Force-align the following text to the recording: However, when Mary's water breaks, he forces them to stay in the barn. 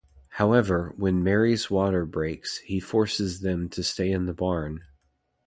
However, 0.29 0.93
when 0.97 1.23
Mary's 1.23 1.69
water 1.69 2.07
breaks, 2.07 2.57
he 2.65 2.79
forces 2.79 3.41
them 3.41 3.69
to 3.69 3.83
stay 3.83 4.11
in 4.11 4.25
the 4.25 4.33
barn. 4.33 4.79